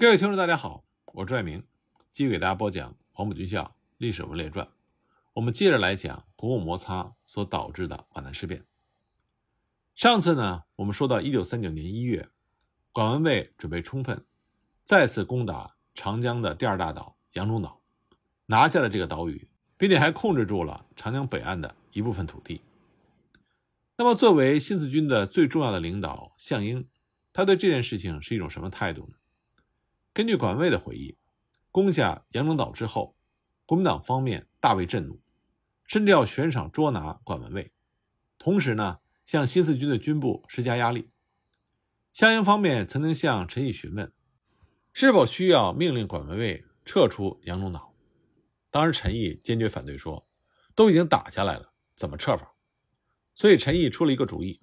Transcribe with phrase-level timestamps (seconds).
[0.00, 1.64] 各位听众，大家好，我是爱明，
[2.12, 4.64] 继续给大家播讲《黄埔军校历史文列传》。
[5.32, 8.64] 我们接着来讲国共摩擦所导致的皖南事变。
[9.96, 12.28] 上次呢，我们说到一九三九年一月，
[12.92, 14.24] 管文卫准备充分，
[14.84, 17.82] 再次攻打长江的第二大岛扬中岛，
[18.46, 22.62] 拿下了这个岛屿，并且还控制住了长江北岸的一部分土地。
[23.96, 26.88] 那么，作为新四军的最重要的领导项英，
[27.32, 29.17] 他对这件事情是一种什么态度呢？
[30.18, 31.16] 根据管卫的回忆，
[31.70, 33.16] 攻下扬中岛之后，
[33.64, 35.22] 国民党方面大为震怒，
[35.86, 37.72] 甚至要悬赏捉拿管文卫，
[38.36, 41.12] 同时呢，向新四军的军部施加压力。
[42.12, 44.12] 湘英方面曾经向陈毅询问，
[44.92, 47.94] 是否需要命令管文卫撤出扬中岛。
[48.72, 50.26] 当时陈毅坚决反对说，
[50.74, 52.56] 都已经打下来了，怎么撤法？
[53.36, 54.60] 所以陈毅出了一个主意，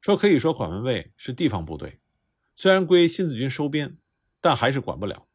[0.00, 2.00] 说可以说管文卫是地方部队，
[2.56, 3.98] 虽然归新四军收编。
[4.40, 5.26] 但还是管不了。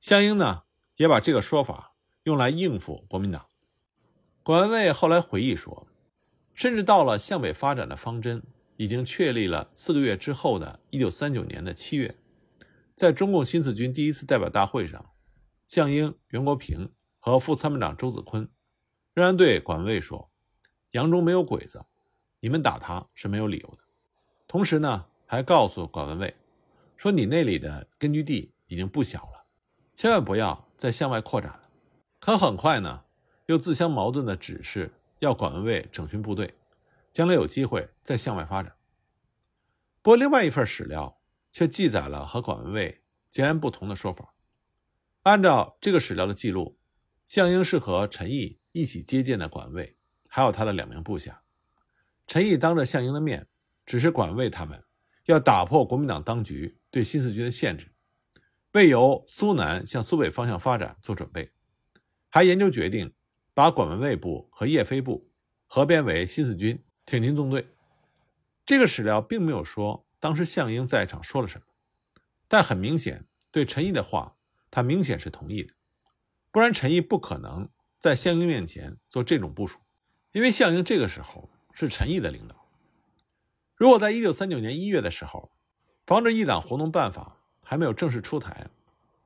[0.00, 0.64] 项英呢，
[0.96, 3.46] 也把这个说法用来应付国民党。
[4.42, 5.88] 管文卫后来回忆说，
[6.54, 8.42] 甚至到了向北发展的方针
[8.76, 12.16] 已经确立了四个月之后的1939年的七月，
[12.94, 15.10] 在中共新四军第一次代表大会上，
[15.66, 18.48] 项英、袁国平和副参谋长周子坤
[19.14, 20.30] 仍然对管文卫说
[20.92, 21.86] ：“扬中没有鬼子，
[22.40, 23.78] 你们打他是没有理由的。”
[24.46, 26.34] 同时呢，还告诉管文卫。
[26.96, 29.46] 说你那里的根据地已经不小了，
[29.94, 31.68] 千万不要再向外扩展了。
[32.18, 33.04] 可很快呢，
[33.46, 36.54] 又自相矛盾的指示要管文卫整训部队，
[37.12, 38.74] 将来有机会再向外发展。
[40.00, 41.20] 不过，另外一份史料
[41.52, 44.34] 却记载了和管文卫截然不同的说法。
[45.22, 46.78] 按照这个史料的记录，
[47.26, 51.42] 项英是和陈毅一起接见的管卫，还有他的两名部下。
[52.26, 53.48] 陈毅当着项英的面，
[53.84, 54.82] 指示管卫他们。
[55.26, 57.92] 要打破国民党当局对新四军的限制，
[58.72, 61.52] 为由苏南向苏北方向发展做准备，
[62.28, 63.12] 还研究决定
[63.52, 65.30] 把管文卫部和叶飞部
[65.66, 67.68] 合编为新四军挺进纵队。
[68.64, 71.66] 这个史料并没有说当时项英在场说了什么，
[72.46, 74.36] 但很明显，对陈毅的话，
[74.70, 75.74] 他明显是同意的，
[76.52, 79.80] 不然陈毅不可能在项英面前做这种部署，
[80.32, 82.65] 因为项英这个时候是陈毅的领导。
[83.76, 85.52] 如果在一九三九年一月的时候，
[86.06, 88.70] 防止一党活动办法还没有正式出台，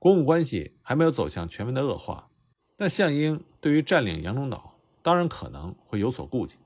[0.00, 2.28] 国共关系还没有走向全面的恶化，
[2.78, 6.56] 那项英对于占领扬中岛当然可能会有所顾忌，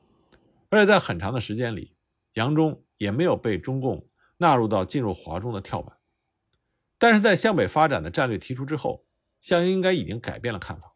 [0.70, 1.94] 而且在很长的时间里，
[2.32, 4.08] 扬中也没有被中共
[4.38, 5.98] 纳入到进入华中的跳板。
[6.96, 9.04] 但是在向北发展的战略提出之后，
[9.38, 10.94] 项英应该已经改变了看法。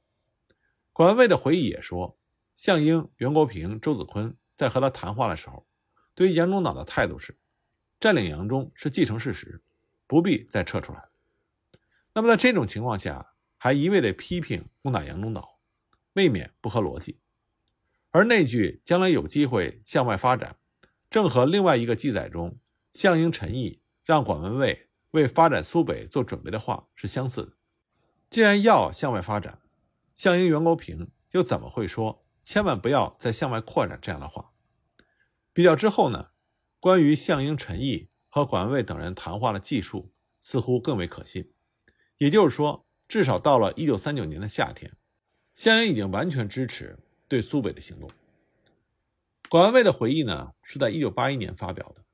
[0.95, 2.19] 管文卫的回忆也说，
[2.55, 5.68] 项英、袁国平、周子坤在和他谈话的时候。
[6.19, 7.39] 对于扬中岛的态度是，
[8.01, 9.63] 占领扬中是既成事实，
[10.09, 11.11] 不必再撤出来。
[12.13, 15.61] 那么在这种情况下，还一味的批评攻打扬中岛，
[16.15, 17.21] 未免不合逻辑。
[18.11, 20.57] 而那句将来有机会向外发展，
[21.09, 22.59] 正和另外一个记载中
[22.93, 27.53] 项英、陈毅让管文蔚为发展苏北做准备的话是相似的。
[28.29, 29.61] 既然要向外发展，
[30.17, 34.51] 项英、袁国平又怎么会说千万不要再向外扩展这样的话？
[35.59, 36.29] 比较之后呢，
[36.79, 41.53] 关于项英、陈毅和管卫等人谈话的技术似乎更为可信。
[42.19, 44.93] 也就是说，至少到了一九三九年的夏天，
[45.55, 48.09] 项英已经完全支持对苏北的行动。
[49.49, 52.05] 管文卫的回忆呢，是在一九八一年发表的，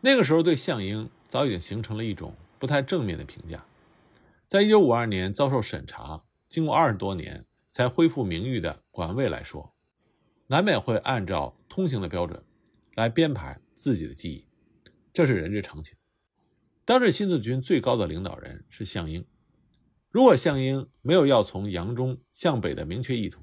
[0.00, 3.64] 那个时候对项英早已经形成了一种不太正面的评价。
[4.48, 9.76] 在一九五二年遭受审查，经过二十多年才恢复名誉的管文卫来说，
[10.48, 12.42] 难免会按照通行的标准。
[13.00, 14.46] 来编排自己的记忆，
[15.10, 15.96] 这是人之常情。
[16.84, 19.26] 当时新四军最高的领导人是项英，
[20.10, 23.40] 如果项英没有要从扬中向北的明确意图，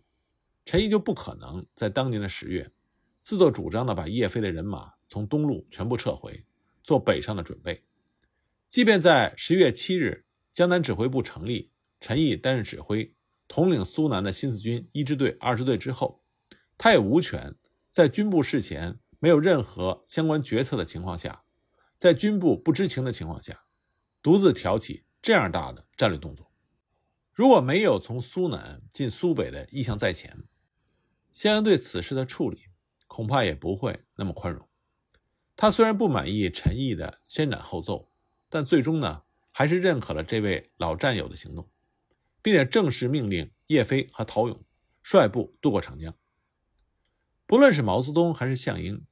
[0.64, 2.72] 陈毅就不可能在当年的十月
[3.20, 6.46] 自作主张的把叶飞的人马从东路全部撤回，
[6.84, 7.84] 做北上的准备。
[8.70, 13.12] 即便在十月七日江南指挥部成立，陈毅担任指挥，
[13.48, 16.22] 统领苏南的新四军一支队、二支队之后，
[16.78, 17.56] 他也无权
[17.90, 19.00] 在军部事前。
[19.20, 21.44] 没有任何相关决策的情况下，
[21.98, 23.64] 在军部不知情的情况下，
[24.22, 26.52] 独自挑起这样大的战略动作。
[27.34, 30.44] 如果没有从苏南进苏北的意向在前，
[31.34, 32.66] 项英对此事的处理
[33.06, 34.68] 恐怕也不会那么宽容。
[35.56, 38.12] 他虽然不满意陈毅的先斩后奏，
[38.50, 41.70] 但最终呢，还是认可了这位老战友的行动，
[42.42, 44.64] 并且正式命令叶飞和陶勇
[45.02, 46.16] 率部渡过长江。
[47.48, 49.06] 不论是毛泽东还是项英，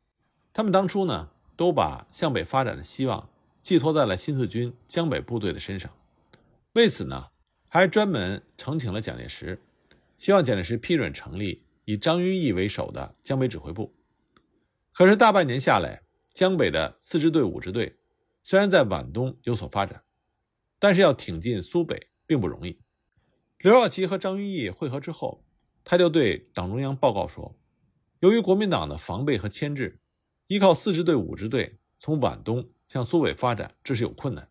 [0.51, 3.29] 他们当初呢，都把向北发展的希望
[3.61, 5.89] 寄托在了新四军江北部队的身上，
[6.73, 7.27] 为此呢，
[7.69, 9.61] 还专门呈请了蒋介石，
[10.17, 13.95] 希望蒋介石批准成立以张云逸为首的江北指挥部。
[14.91, 16.03] 可是大半年下来，
[16.33, 17.95] 江北的四支队、五支队
[18.43, 20.03] 虽然在皖东有所发展，
[20.77, 22.81] 但是要挺进苏北并不容易。
[23.59, 25.45] 刘少奇和张云逸会合之后，
[25.85, 27.55] 他就对党中央报告说
[28.25, 29.99] ：“由于国民党的防备和牵制，
[30.47, 34.49] 依靠四支队、五支队从皖东向苏北发展，这是有困难。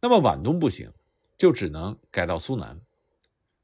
[0.00, 0.92] 那么皖东不行，
[1.36, 2.80] 就只能改到苏南。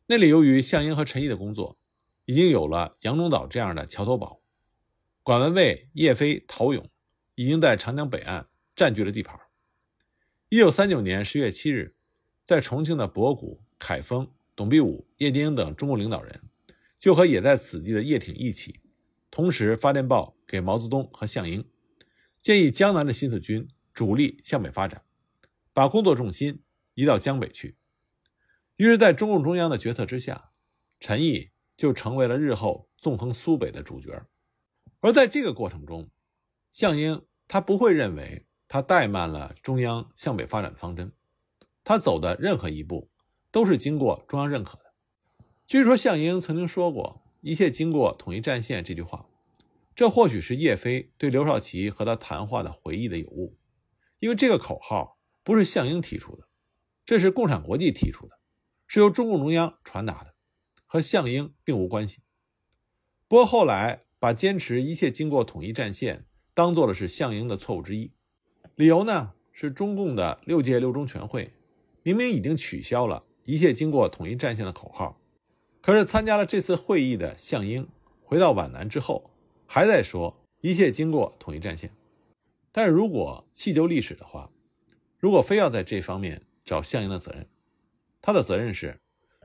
[0.06, 1.78] 那里由于项英和陈毅的工作，
[2.24, 4.40] 已经有了杨中岛这样的桥头堡。”
[5.22, 6.90] 管文蔚、叶飞、陶勇
[7.36, 9.38] 已经在长江北岸占据了地盘。
[10.48, 11.94] 一九三九年十月七日，
[12.44, 16.42] 在重庆的博古、凯丰、董必武、叶剑英等中共领导人，
[16.98, 18.79] 就和也在此地的叶挺一起，
[19.30, 21.68] 同时发电报给毛泽东和项英，
[22.38, 25.04] 建议江南的新四军主力向北发展，
[25.72, 26.62] 把工作重心
[26.94, 27.76] 移到江北去。
[28.76, 30.50] 于是，在中共中央的决策之下，
[30.98, 34.26] 陈毅就成为了日后纵横苏北的主角。
[35.00, 36.10] 而在这个过程中，
[36.72, 41.12] 项英他不会认为他怠慢了中央向北发展的方针，
[41.84, 43.10] 他走的任何一步
[43.50, 44.94] 都是经过中央认可的。
[45.66, 49.26] 据说项英曾经说过“一切经过统一战线”这句话，
[49.94, 53.56] 这或许是叶飞对刘少奇和他谈话的回忆的有误，
[54.18, 56.48] 因为这个口号不是项英提出的，
[57.04, 58.38] 这是共产国际提出的，
[58.86, 60.34] 是由中共中央传达的，
[60.84, 62.22] 和项英并无关系。
[63.26, 64.04] 不过后来。
[64.20, 68.12] 把坚持一切经过统一战线当做了是项英的错误之一，
[68.74, 71.54] 理由呢是中共的六届六中全会
[72.02, 75.19] 明明已经取消了一切经过统一战线的口号，
[75.80, 77.88] 可是参加了这次会议的项英
[78.22, 79.30] 回到皖南之后
[79.66, 81.90] 还在说一切经过统一战线。
[82.72, 84.50] 但是如果细究历史的话，
[85.18, 87.48] 如果非要在这方面找项英的责任，
[88.20, 89.00] 他的责任是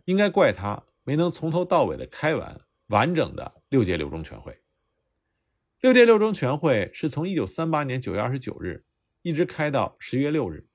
[0.06, 4.60] 应该怪他没能从头到尾的开完完整的六届六中全会。
[5.82, 8.86] 六届六中全会是从一九三八年九月二十九日
[9.22, 10.68] 一直开到十一月六日。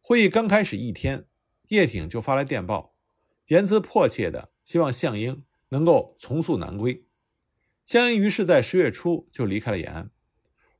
[0.00, 1.26] 会议刚开始一天，
[1.68, 2.94] 叶挺就发来电报，
[3.46, 7.04] 言辞迫切的希望项英能够从速南归。
[7.84, 10.10] 项英于是，在十月初就离开了延安。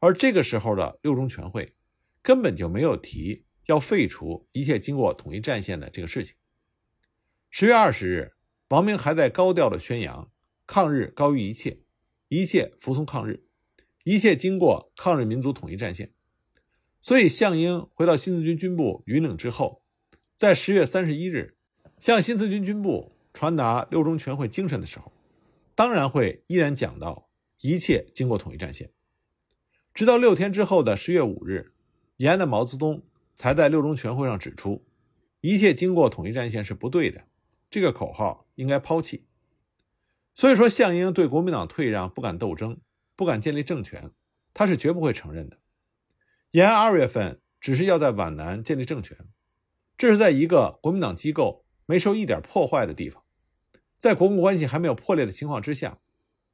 [0.01, 1.75] 而这个时候的六中全会
[2.23, 6.35] 根本就没有提要废除一切经过统一战线的这个事情。
[7.51, 8.33] 十月二十日，
[8.69, 10.31] 王明还在高调的宣扬
[10.67, 11.81] 抗日高于一切。
[12.29, 13.45] 一切服从抗日，
[14.03, 16.13] 一切经过抗日民族统一战线。
[17.01, 19.85] 所以，项英回到新四军军部云岭之后，
[20.35, 21.57] 在十月三十一日
[22.01, 25.13] 向新四军军部传达六中全会精神的时候，
[25.75, 27.29] 当然会依然讲到
[27.61, 28.93] 一切经过统一战线。
[29.93, 31.75] 直到六天之后的十月五日，
[32.17, 33.03] 延安的毛泽东
[33.35, 34.87] 才在六中全会上指出，
[35.41, 37.27] 一切经过统一战线是不对的，
[37.69, 39.27] 这个口号应该抛弃。
[40.33, 42.81] 所以说，项英对国民党退让不敢斗争，
[43.17, 44.13] 不敢建立政权，
[44.53, 45.59] 他是绝不会承认的。
[46.53, 49.19] 延安二月份只是要在皖南建立政权，
[49.99, 53.24] 这是在一个国民党机构没受一点破坏的地方，
[54.05, 55.99] 在国共关系还没有破裂的情况之下，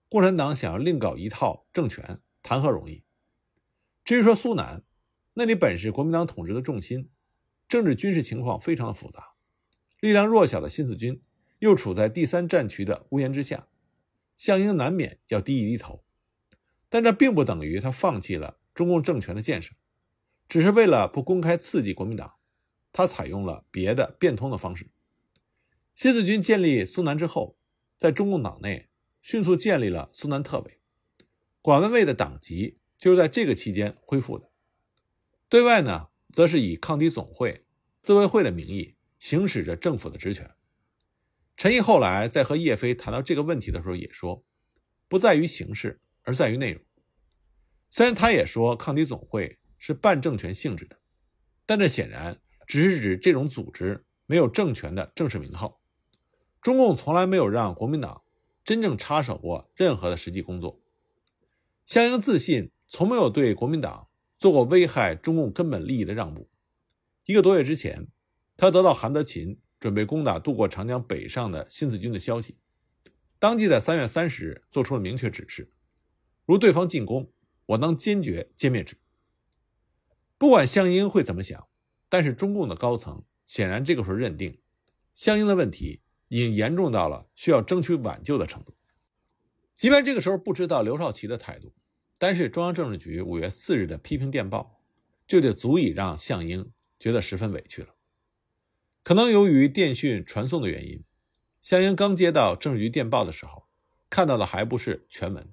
[0.08, 3.02] 共产党想要另搞一套政权，谈何容易？
[4.04, 4.84] 至于说苏南，
[5.34, 7.10] 那里本是国民党统治的重心，
[7.66, 9.32] 政治军事情况非常的复杂，
[9.98, 11.20] 力量弱小的新四军
[11.58, 13.66] 又处在第三战区的屋檐之下。
[14.36, 16.04] 项英难免要低一低头，
[16.88, 19.74] 但这并不等于他放弃了中共政权的建设，
[20.48, 22.34] 只是为了不公开刺激国民党，
[22.92, 24.92] 他采用了别的变通的方式。
[26.00, 27.58] 新四军建立苏南之后，
[27.98, 28.88] 在中共党内
[29.20, 30.80] 迅速建立了苏南特委，
[31.60, 34.50] 管文蔚的党籍就是在这个期间恢复的。
[35.50, 37.66] 对外呢，则是以抗敌总会、
[37.98, 40.50] 自卫会的名义行使着政府的职权。
[41.54, 44.42] 陈毅后来在和叶飞谈到这个问题的时候，也说，
[45.06, 46.82] 不在于形式，而在于内容。
[47.90, 50.98] 虽然他也说抗敌总会是半政权性质的，
[51.66, 55.78] 但这显然只是指这种组织没有政权的正式名号。
[56.60, 58.22] 中共从来没有让国民党
[58.64, 60.80] 真正插手过任何的实际工作。
[61.86, 66.48] 项英自信从没有对国民党做过危害中共根本利益的让步。
[67.24, 68.08] 一个多月之前，
[68.56, 69.58] 他得到韩德勤。
[69.80, 72.58] 准备攻打渡过长江北上的新四军的消息，
[73.38, 75.72] 当即在三月三十日做出了明确指示：
[76.44, 77.32] 如对方进攻，
[77.64, 78.98] 我当坚决歼灭之。
[80.36, 81.66] 不管项英会怎么想，
[82.10, 84.60] 但是中共的高层显然这个时候认定，
[85.14, 88.72] 项英的问题已经严重到了需要争取挽救的程度。
[89.76, 91.72] 即便这个时候不知道刘少奇的态度，
[92.18, 94.80] 但是中央政治局五月四日的批评电报，
[95.26, 96.70] 这就足以让项英
[97.00, 97.88] 觉得十分委屈了。
[99.02, 101.02] 可能由于电讯传送的原因，
[101.60, 103.66] 项英刚接到政治局电报的时候，
[104.08, 105.52] 看到的还不是全文，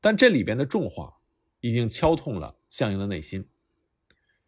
[0.00, 1.18] 但这里边的重话
[1.60, 3.48] 已经敲痛了项英的内心。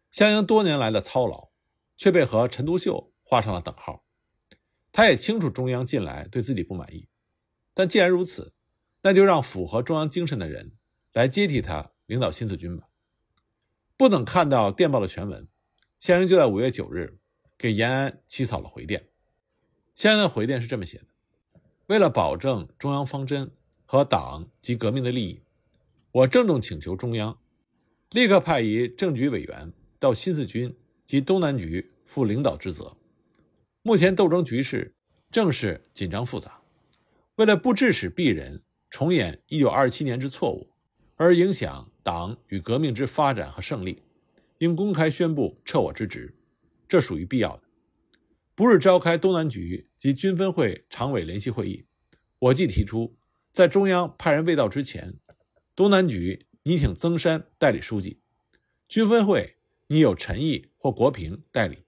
[0.09, 1.49] 项英多年来的操劳，
[1.95, 4.03] 却被和陈独秀画上了等号。
[4.97, 7.07] 他也清楚中央近来对自己不满意，
[7.75, 8.51] 但既然如此，
[9.03, 10.71] 那就让符合中央精神的人
[11.13, 12.87] 来接替他领导新四军吧。
[13.95, 15.47] 不等看到电报的全文，
[15.99, 17.19] 项英就在五月九日
[17.59, 19.07] 给延安起草了回电。
[19.93, 21.05] 项英的回电是这么写的
[21.85, 23.51] ：“为了保证中央方针
[23.85, 25.43] 和党及革命的利益，
[26.11, 27.37] 我郑重请求中央
[28.09, 30.75] 立刻派一政局委员到新四军
[31.05, 32.97] 及东南局负领导职责。
[33.87, 34.97] 目前斗争局势
[35.31, 36.59] 正是紧张复杂，
[37.35, 40.69] 为了不致使鄙人重演一九二七年之错误，
[41.15, 44.03] 而影响党与革命之发展和胜利，
[44.57, 46.35] 应公开宣布撤我之职，
[46.89, 47.63] 这属于必要的。
[48.55, 51.85] 不日召开东南局及军分会常委联席会议，
[52.39, 53.15] 我即提出，
[53.53, 55.13] 在中央派人未到之前，
[55.73, 58.19] 东南局拟请曾山代理书记，
[58.89, 59.55] 军分会
[59.87, 61.86] 拟有陈毅或国平代理。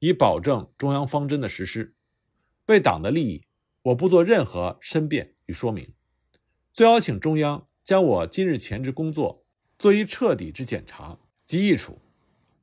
[0.00, 1.94] 以保证中央方针的实施，
[2.66, 3.46] 为党的利益，
[3.82, 5.94] 我不做任何申辩与说明。
[6.72, 9.44] 最好请中央将我今日前职工作
[9.78, 12.00] 做一彻底之检查及议处。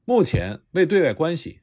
[0.06, 1.62] 目前为对外关系，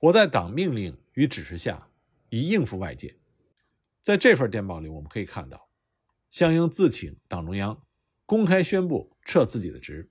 [0.00, 1.88] 我在党命令与指示下，
[2.28, 3.16] 以应付外界。
[4.02, 5.70] 在这份电报里，我们可以看到，
[6.28, 7.82] 项英自请党中央
[8.26, 10.10] 公开宣布撤自己的职。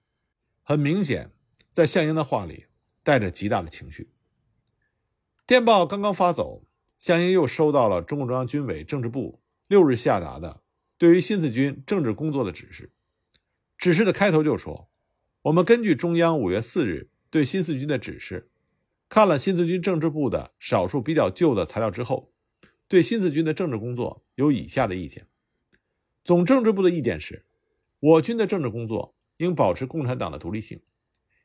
[0.64, 1.32] 很明显，
[1.72, 2.66] 在项英的话里
[3.04, 4.10] 带着极大的情绪。
[5.48, 6.64] 电报刚刚发走，
[6.98, 10.64] 项英又收到了中共中央军委政治部六日下达的
[10.98, 12.92] 对于新四军政治工作的指示。
[13.78, 14.90] 指示的开头就说
[15.44, 18.50] ：“我们根据中央五月四日对新四军的指示，
[19.08, 22.32] 看了新四军政治部的少数比较旧的材料之后，
[22.88, 25.28] 对新四军的政治工作有以下的意见。
[26.24, 27.46] 总政治部的意见是，
[28.00, 30.82] 我军的政治工作应保持共产党的独立性，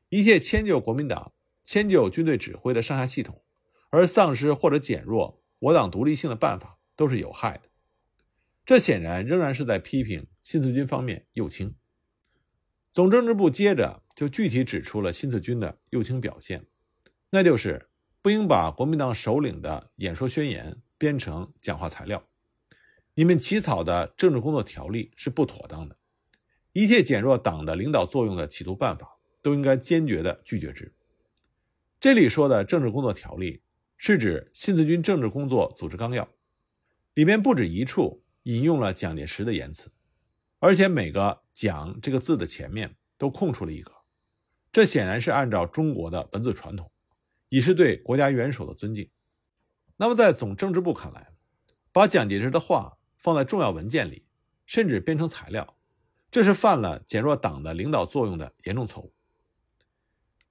[0.09, 3.43] 一切迁就国民党、迁就军队指挥的上下系统。”
[3.91, 7.63] 而丧失或者减弱我党独立性的办法都是有害的，
[8.65, 11.75] 这显然仍然是在批评新四军方面右倾。
[12.91, 16.67] 总政治部接着就具体指出了新四军的右倾表现，
[17.31, 17.91] 那就是
[18.23, 22.25] 不应把国民党首领的演说宣言编成讲话材料，
[23.15, 25.97] 你们起草的政治工作条例是不妥当的，
[26.73, 30.95] 一切减弱党的领导作用的企图办法都应该坚决地拒绝之。
[31.99, 33.63] 这里说的政治工作条例。
[34.03, 36.27] 是指新四军政治工作组织纲要，
[37.13, 39.93] 里面不止一处引用了蒋介石的言辞，
[40.59, 43.93] 而且每个“蒋”这个字的前面都空出了一个，
[44.73, 46.91] 这显然是按照中国的文字传统，
[47.51, 49.11] 以示对国家元首的尊敬。
[49.99, 51.29] 那么在总政治部看来，
[51.93, 54.25] 把蒋介石的话放在重要文件里，
[54.65, 55.77] 甚至编成材料，
[56.31, 59.13] 这是犯了减弱党的领导作用的严重错误。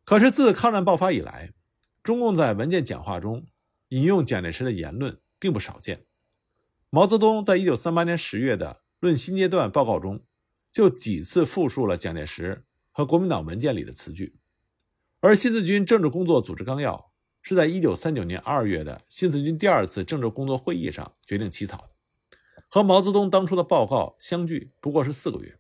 [0.06, 1.52] 可是自抗战爆发以来，
[2.04, 3.46] 中共在文件讲话中
[3.90, 6.06] 引用蒋介石的言论并不少见。
[6.90, 10.24] 毛泽东在一九三八年十月的《论新阶段报告》中，
[10.72, 14.38] 就几次复述了蒋介石和国民党文件里的词句。
[15.20, 21.90] 而新四军政治工作组织纲要是在一九三九年二月的新四军第二次政治工作会议上决定起草的，
[22.70, 25.60] 和毛泽东当初的报告相距不过是四个月。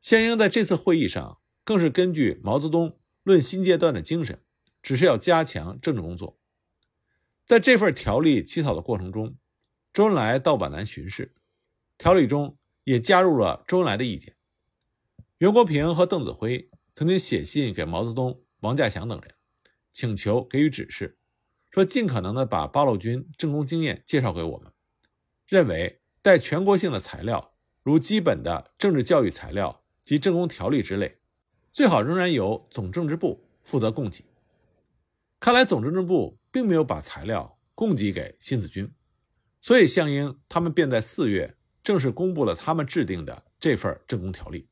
[0.00, 2.90] 项英在这次会议上更是根据毛泽东
[3.24, 4.40] 《论新阶段》的精神。
[4.88, 6.38] 只是要加强政治工作。
[7.44, 9.36] 在这份条例起草的过程中，
[9.92, 11.34] 周恩来到皖南巡视，
[11.98, 14.34] 条例中也加入了周恩来的意见。
[15.36, 19.34] 袁国平和邓子恢曾经写信给毛泽东、王稼祥等人，
[19.92, 21.18] 请求给予指示，
[21.70, 24.72] 说尽可能的把八路军政工经验介绍给我们，
[25.46, 27.52] 认为带全国性的材料，
[27.82, 31.18] 如基本的政治教育材料及政工条例之类，
[31.74, 34.24] 最好仍然由总政治部负责供给。
[35.40, 38.92] 看来总政治部并没有把材料供给给新四军，
[39.60, 44.68] 所以项英他们便在四月正式公布了他们制定的这份政工条例。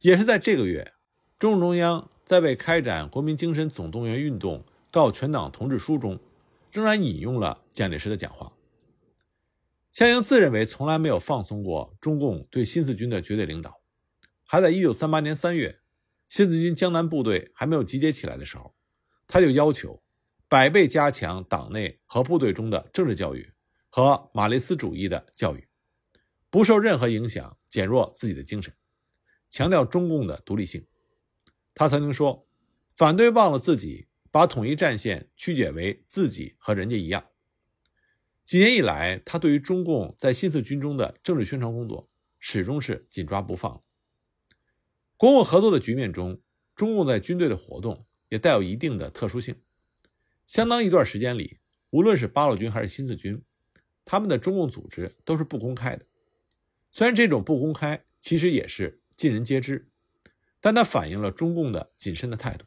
[0.00, 0.94] 也是在这个月，
[1.38, 6.18] 中共中央在为开展国民精神总动员运动告全党同志书中，
[6.72, 8.52] 仍然引用了蒋介石的讲话。
[9.92, 13.82] 项英自认为从来没有放松过中共对新四军的绝对领导，
[14.44, 15.80] 还在1938年3月，
[16.26, 18.74] 新四军江南部队还没有集结起来的时候。
[19.28, 20.02] 他就要求
[20.48, 23.52] 百倍加强党内和部队中的政治教育
[23.88, 25.68] 和马列斯主义的教育，
[26.50, 28.74] 不受任何影响，减弱自己的精神，
[29.48, 30.84] 强调中共的独立性。
[31.74, 32.48] 他曾经说
[32.96, 37.28] ：“反对忘了自己把统一战线曲解为自己和人家一样。
[38.42, 42.08] 几年以来，他对于中共在新四军中的政治宣传工作
[42.38, 43.84] 始终是紧抓不放。
[45.18, 46.40] 国共合作的局面中，
[46.74, 49.56] 中共在军队的活动也带有一定的特殊性。
[50.46, 51.58] 相当一段时间里，
[51.90, 53.42] 无论是八路军还是新四军，
[54.04, 56.06] 他们的中共组织都是不公开的。
[56.90, 59.90] 虽然这种不公开其实也是尽人皆知，
[60.60, 62.64] 但它反映了中共的谨慎的态度。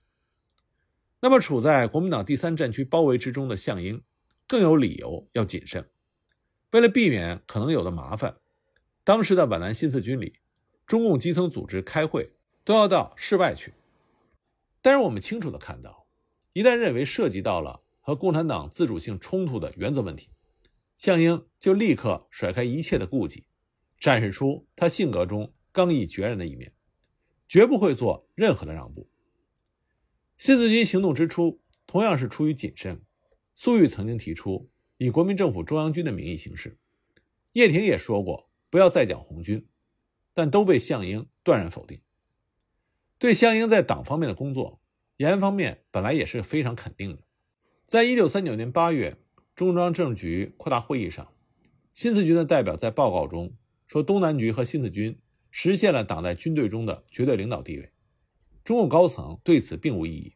[1.20, 4.04] 那么，处在国民党第三战区包围之中的项英，
[4.48, 5.88] 更有理由要谨慎。
[6.72, 8.38] 为了避免可能有的麻烦，
[9.04, 10.40] 当时的皖南新四军里，
[10.86, 13.74] 中共基层组织开会都要到室外去。
[14.82, 16.08] 但是我们清楚的看到，
[16.54, 20.30] 一旦认为涉及到了和共产党自主性冲突的原则问题，
[20.98, 23.46] 项英就立刻甩开一切的顾忌，
[24.00, 26.74] 展示出他性格中刚毅决然的一面，
[27.48, 29.08] 绝不会做任何的让步。
[30.38, 33.02] 新四军行动之初，同样是出于谨慎。
[33.54, 36.80] 粟裕曾经提出以国民政府中央军的名义行事，
[37.54, 39.68] 叶挺也说过不要再讲红军，
[40.34, 42.02] 但都被项英断然否定。
[43.22, 44.82] 对项英在党方面的工作，
[45.18, 47.22] 延安方面本来也是非常肯定的。
[47.86, 49.16] 在一九三九年八月
[49.54, 51.32] 中央政治局扩大会议上，
[51.94, 53.54] 新四军的代表在报告中
[53.86, 55.20] 说，东南局和新四军
[55.52, 57.92] 实现了党在军队中的绝对领导地位。
[58.64, 60.34] 中共高层对此并无异议，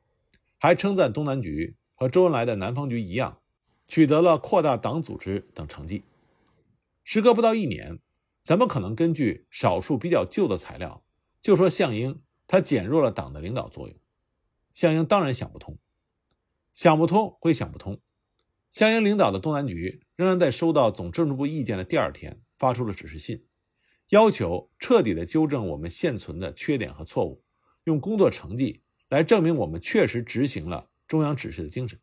[0.59, 3.39] 还称赞东南局和周恩来的南方局一样，
[3.87, 6.03] 取得了扩大党组织等成绩。
[7.03, 7.97] 时隔不到一年，
[8.43, 11.03] 怎么可能根据少数比较旧的材料
[11.41, 13.97] 就说项英他减弱了党的领导作用？
[14.71, 15.77] 项英当然想不通，
[16.73, 18.01] 想不通归想不通，
[18.71, 23.45] 项英领导的东南局仍然在收到总政治部意见的第二天发出了指示信，
[24.09, 27.43] 要求彻底的纠正我们现存的缺点和错误。
[27.85, 31.99] 用工作成绩来证明我们确实执行了中央指示的精神。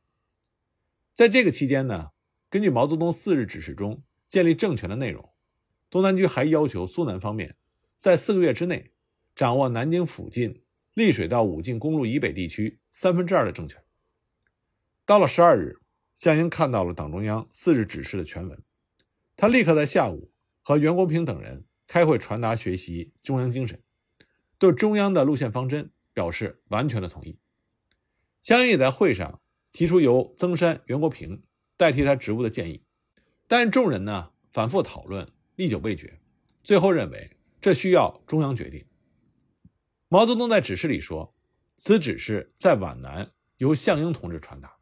[1.12, 2.12] 在这个期间呢，
[2.48, 5.30] 根据毛泽东四日指示中建立政权的内容，
[5.90, 7.56] 东南局还要求苏南方面
[7.96, 8.92] 在四个月之内
[9.34, 10.62] 掌握南京附近
[10.94, 13.82] 丽水到武进公路以北地区三分之二的政权。
[15.04, 15.78] 到了十二日，
[16.14, 18.62] 项英看到了党中央四日指示的全文，
[19.36, 20.30] 他立刻在下午
[20.62, 23.82] 和袁国平等人开会传达学习中央精神。
[24.58, 27.38] 对中央的路线方针表示完全的同意。
[28.42, 29.40] 项英也在会上
[29.72, 31.42] 提出由曾山、袁国平
[31.76, 32.84] 代替他职务的建议，
[33.48, 36.20] 但众人呢反复讨论，历久未决，
[36.62, 38.84] 最后认为这需要中央决定。
[40.12, 41.34] 毛泽东在指示里说
[41.78, 44.76] ：“此指示在皖南由项英同志传达，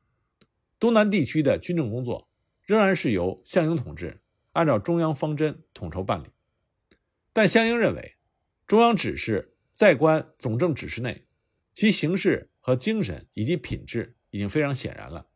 [0.80, 2.28] 东南地区的军政工作
[2.64, 4.20] 仍然是由项英同志
[4.54, 6.26] 按照中央方针统筹办理。”
[7.32, 8.16] 但项英认为，
[8.66, 9.54] 中央指示。
[9.72, 11.24] 在关总政指示内，
[11.72, 15.28] 其形式和精神以及品质已经非常显然了。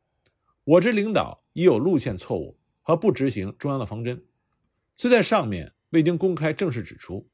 [0.64, 4.26] 我之领导已有路线错误和不执行中央的方针，
[4.96, 7.30] 虽在上面未经公开正式指出，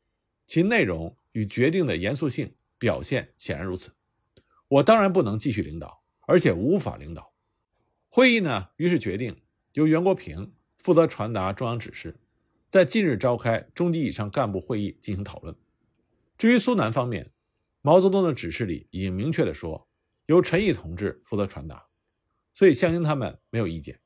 [0.46, 3.92] 其内容与决定的严肃性表现显然如此。
[4.68, 7.32] 我当然不能继续领导，而且无法领导。
[8.08, 12.20] 会议呢，于是决定由袁国平负责传达中央指示，
[12.68, 15.56] 在近日召开中级以上干部会议进行讨论。
[16.38, 17.32] 至于苏南方面，
[17.82, 19.88] 毛泽东的指示里已经明确的说，
[20.26, 21.88] 由陈毅同志负责传达，
[22.54, 24.00] 所以项英他们没有意见。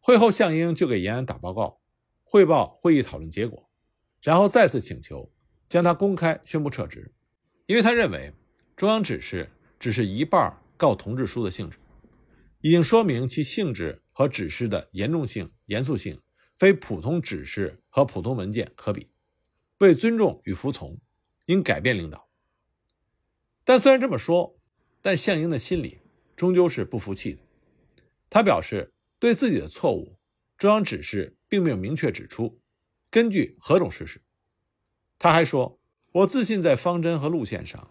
[0.00, 1.80] 会后，项英就给延安打报告，
[2.22, 3.70] 汇报会议讨论结果，
[4.20, 5.32] 然后再次请求
[5.66, 7.12] 将他公开宣布撤职，
[7.66, 8.32] 因为他认为
[8.76, 11.78] 中央指示只是一半告同志书的性质，
[12.60, 16.20] 已经说明其性质和指示的严重性、严肃性，
[16.58, 19.08] 非普通指示和普通文件可比。
[19.78, 21.00] 为尊重与服从。
[21.46, 22.30] 应改变领导，
[23.64, 24.58] 但虽然这么说，
[25.02, 26.00] 但项英的心里
[26.34, 27.42] 终究是不服气的。
[28.30, 30.18] 他表示，对自己的错误，
[30.56, 32.62] 中央指示并没有明确指出，
[33.10, 34.23] 根据何种事实。
[35.18, 35.80] 他还说
[36.12, 37.90] ：“我自信在方针和路线上，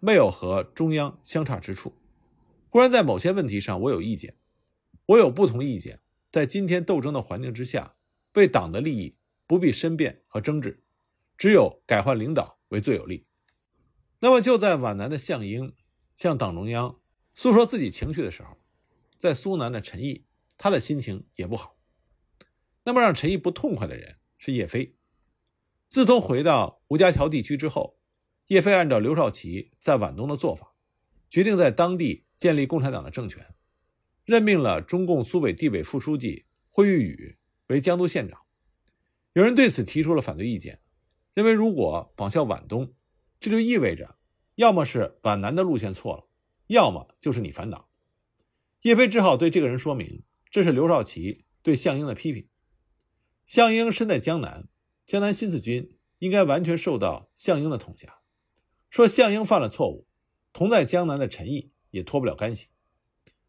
[0.00, 1.94] 没有和中央相差之处。
[2.68, 4.36] 固然在某些问题上我有意见，
[5.06, 7.94] 我有不同意见，在今天斗争的环境之下，
[8.34, 10.82] 为党的利益不必申辩和争执，
[11.38, 13.26] 只有改换领导。”为最有利。
[14.18, 15.76] 那么就在皖南的项英
[16.16, 16.98] 向党中央
[17.34, 18.56] 诉说自己情绪的时候，
[19.16, 20.24] 在苏南的陈毅，
[20.58, 21.76] 他的心情也不好。
[22.82, 24.96] 那么让陈毅不痛快的人是叶飞。
[25.94, 28.00] 自从回到吴家桥地区之后，
[28.48, 30.74] 叶飞按照刘少奇在皖东的做法，
[31.30, 33.54] 决定在当地建立共产党的政权，
[34.24, 38.40] 任命了中共苏北地委副书记惠玉宇为江都县长。
[39.34, 40.80] 有人对此提出了反对意见。
[41.32, 42.92] 认为，如果仿效皖东，
[43.38, 44.18] 这就意味着，
[44.56, 46.28] 要么是皖南的路线错了，
[46.66, 47.86] 要么就是你反党。
[48.82, 52.48] 叶飞只好对这个人说明，这是刘少奇对项英的批评。
[53.46, 54.66] 项英身在江南，
[55.06, 58.20] 江南新四军应该完全受到项英的统辖。
[58.88, 60.06] 说项英犯了错误，
[60.52, 62.68] 同在江南的陈毅也脱不了干系。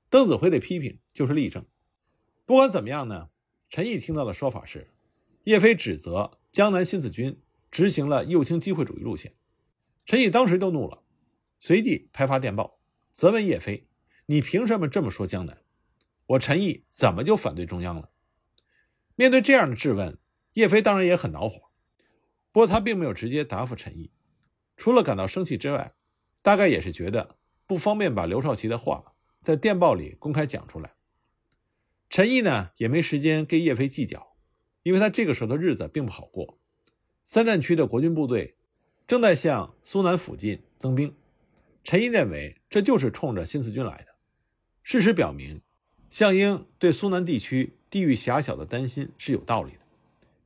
[0.09, 1.65] 邓子恢的批评就是例证。
[2.45, 3.29] 不管怎么样呢，
[3.69, 4.91] 陈毅听到的说法是，
[5.43, 7.41] 叶飞指责江南新四军
[7.71, 9.35] 执行了右倾机会主义路线。
[10.05, 11.03] 陈毅当时就怒了，
[11.59, 12.79] 随即拍发电报
[13.13, 13.87] 责问叶飞
[14.27, 15.57] ：“你凭什么这么说江南？
[16.27, 18.11] 我陈毅怎么就反对中央了？”
[19.15, 20.17] 面对这样的质问，
[20.55, 21.69] 叶飞当然也很恼火，
[22.51, 24.11] 不过他并没有直接答复陈毅，
[24.75, 25.93] 除了感到生气之外，
[26.41, 30.93] 大概也是觉得不方便把刘少奇的话在电报里公开讲出来。
[32.09, 34.35] 陈毅呢也没时间跟叶飞计较，
[34.83, 36.57] 因为他这个时候的日子并不好过。
[37.25, 38.55] 三战区的国军部队
[39.05, 41.13] 正在向苏南附近增兵，
[41.83, 44.15] 陈毅认为这就是冲着新四军来的。
[44.83, 45.61] 事实表明，
[46.09, 47.77] 项英对苏南地区。
[47.87, 49.79] 地域狭小的担心是有道理的，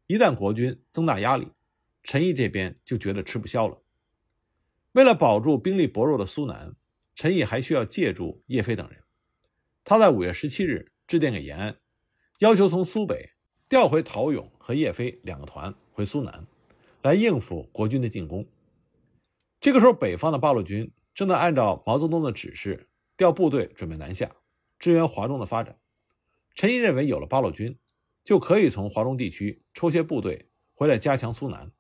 [0.10, 1.50] 一旦国军增大压力，
[2.02, 3.80] 陈毅这边就觉得吃不消了。
[4.93, 6.76] 为了保住兵力薄弱的苏南，
[7.13, 9.04] 陈毅还需要借助叶飞等人。
[9.84, 11.78] 他在五月十七日致电给延安，
[12.39, 13.34] 要求从苏北
[13.69, 16.48] 调回陶勇和叶飞两个团回苏南，
[17.04, 18.48] 来应付国军的进攻。
[19.60, 24.36] 这个时候，北方的八路军正在按照毛泽东的指示调部队准备南下，
[24.80, 25.78] 支援华中的发展。
[26.56, 27.78] 陈毅认为，有了八路军，
[28.30, 31.72] 就可以从华中地区抽些部队回来加强苏南。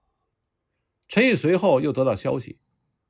[1.07, 2.61] 陈毅随后又得到消息，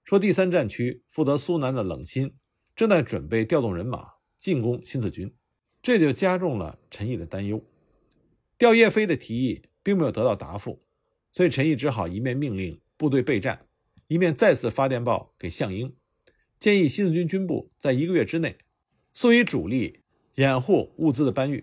[0.04, 2.36] 说第三战区负责苏南的冷心
[2.76, 5.34] 正在准备调动人马进攻新四军，
[5.82, 7.64] 这就加重了陈毅的担忧。
[8.58, 10.84] 调叶飞的提议并没有得到答复，
[11.32, 13.66] 所以陈毅只好一面命令部队备战，
[14.08, 15.96] 一面再次发电报给项英，
[16.60, 18.58] 建议新四军军部在一个月之内
[19.14, 20.02] 速以主力。
[20.36, 21.62] 掩护物资的搬运，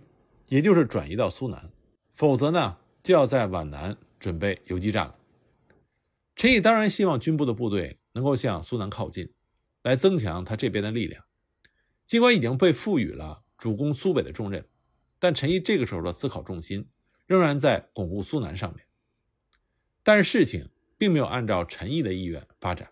[0.49, 1.71] 也就是转移到苏南，
[2.15, 5.17] 否则呢，就要在皖南准备游击战了。
[6.37, 9.33] 陈毅当然希望军部的部队能够向苏南靠近，
[9.83, 11.25] 来增强他这边的力量。
[12.05, 14.69] 尽管已经被赋予了主攻苏北的重任，
[15.19, 16.89] 但陈毅这个时候的思考重心
[17.27, 18.87] 仍然在巩固苏南上面。
[20.05, 22.91] 但是事情并没有按照陈毅的意愿发展，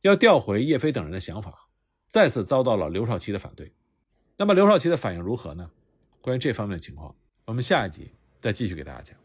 [0.00, 1.68] 要调回叶飞等人的想法，
[2.08, 3.72] 再次遭到了刘少奇的反对。
[4.36, 5.70] 那么刘少奇的反应如何呢？
[6.24, 8.10] 关于这方面的情况，我们下一集
[8.40, 9.23] 再继续给大家讲。